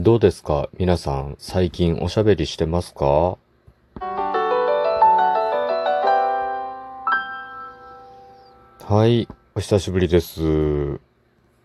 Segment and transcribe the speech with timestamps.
[0.00, 0.68] どうですか？
[0.78, 3.36] 皆さん、最近おしゃべりしてますか？
[8.84, 9.26] はい、
[9.56, 11.00] お久しぶりです。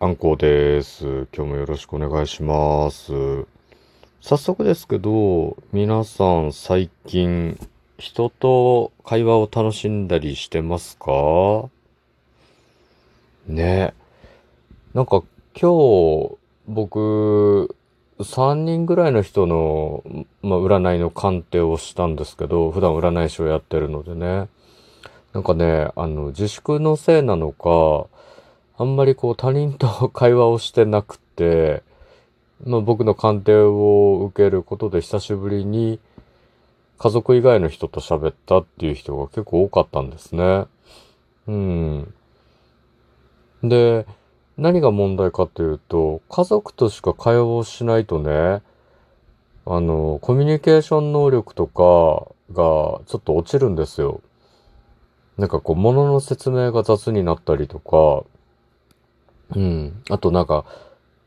[0.00, 1.28] あんこうです。
[1.32, 3.12] 今日もよろしくお願いします。
[4.20, 7.56] 早速ですけど、皆さん最近、
[7.98, 11.70] 人と会話を楽しんだりしてますか？
[13.46, 13.94] ね。
[14.92, 15.22] なんか
[15.56, 15.70] 今
[16.30, 17.76] 日、僕、
[18.24, 20.02] 3人ぐらいの人の、
[20.42, 24.48] まあ、占いの鑑定をしたんですけど、普段占い師をやってるのでね。
[25.32, 28.06] なんかね、あの、自粛のせいなのか、
[28.76, 31.82] あんまりこう他人と会話をしてなくて、
[32.64, 36.00] まあ、僕の鑑定を受けることで久しぶりに
[36.98, 40.66] 家族以外の人と喋ったっていう人が結構多かったんですね。
[41.46, 42.14] うん。
[43.62, 44.06] で、
[44.56, 48.62] 何が問題かというと、家族としか会話をしないとね、
[49.66, 54.20] あの、コミュニケーション能力とかがちょっと落ちるんですよ。
[55.38, 58.24] なんかこう、物の説明が雑になったりとか、
[59.56, 60.02] うん。
[60.10, 60.64] あとなんか、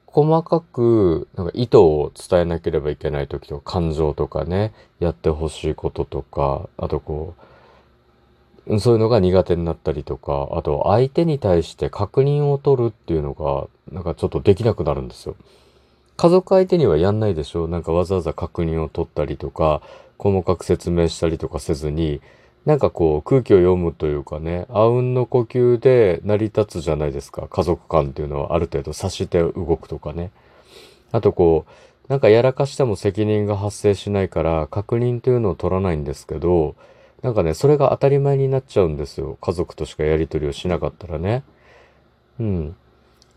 [0.06, 7.42] 細かく、なんか意図を伝えなければいけない時とか、感情とかね、やってほしいこととか、あとこう、
[8.80, 15.36] そういうのが苦手になったりとか、あと相手に対して確認を取るっていうのが、なんかちょっとできなくなるんですよ。
[16.18, 19.82] 家族相手にはやんないでしょなんかわざわざ確認を取ったりとか、
[20.18, 22.22] 細かく説明したりとかせずに、
[22.66, 27.48] なんかこう空気を読むというかね、あうんの呼吸で成り立つじゃないですか。
[27.48, 30.32] 家族間っていうのはある程度察して動くとかね。
[31.14, 36.76] あとこう、なんかやらかしても責任が発生しないから確認というのを取らないんですけど、
[37.22, 39.38] なんかね、それが当たり前になっちゃうんですよ。
[39.42, 41.44] 家族としかやりとりをしなかったらね。
[42.40, 42.76] うん。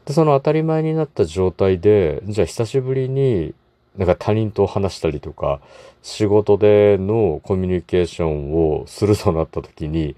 [0.04, 3.54] で、その当たり前になった状態で、じゃあ久しぶりに
[3.96, 5.60] なんか他人と話したりとか、
[6.02, 10.16] 仕事でのコミュニケーションをするとなった時に、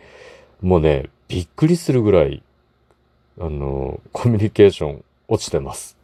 [0.60, 2.42] もうね、びっくりするぐらい、
[3.40, 5.96] あの、コミュニケーション落ちてます。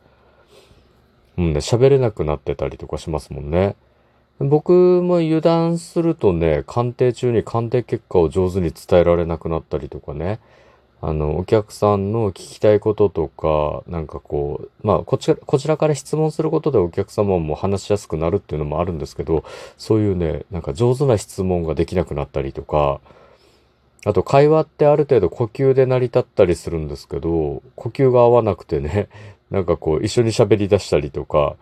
[1.37, 3.77] うんね、喋れなくなってたりとかしますもんね。
[4.41, 4.73] 僕
[5.03, 10.39] も油断するとね、鑑定中に鑑定結果を上手に伝えられなくなったりとかね、
[11.01, 19.45] あの、お客さんの聞きたいこととか、なんかこう、まあ、こちら、こちらから質問することでお客様も話しやすくなるっていうのもあるんですけど、
[19.77, 23.01] そういうね、なんか上手な質問ができなくなったりとか、
[24.05, 29.09] あと会話ってある程度呼吸で成り立ったりするんですけど、呼吸が合わなくてね、
[29.51, 31.57] なんかこう一緒に喋り出したりとか、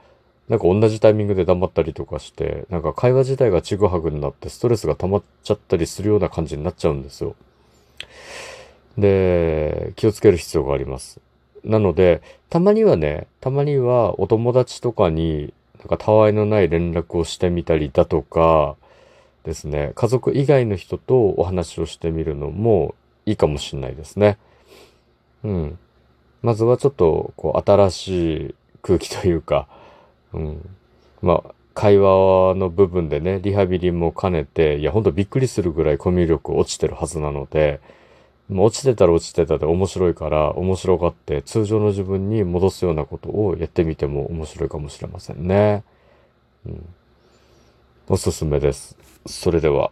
[0.49, 7.35] なんか同じタイミングで黙ったりとかして、なんか会話自体がちぐはぐになってストレスが溜まっちゃったりするような感じになっちゃうんですよ。
[8.97, 11.21] で、気をつける必要があります。
[11.65, 18.77] なので、たまにはね、たまにはお友達とかになんかたわいのない連絡をしてみたりだとか
[19.45, 22.95] ですね、家族以外の人とお話をしてみるのも
[23.27, 24.39] いいかもしれないですね。
[25.43, 25.79] うん。
[26.43, 28.09] まずはちょっと、こう、新し
[28.51, 29.69] い空気というか、
[30.37, 30.69] うん。
[31.23, 37.81] まあ、会話の部分でね、リハビリも兼ねて、いや、ほんとびっくりするぐらいコミュ力落ちてるはずなので、
[38.49, 45.83] もう落ちてたら落ちてたで面白いから、面白がって通常の自分に戻すようなことをやってみても面白いかもしれませんね。
[46.67, 46.87] うん。
[48.09, 48.97] おすすめです。
[49.27, 49.91] それでは。